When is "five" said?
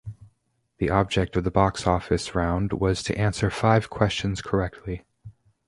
3.51-3.91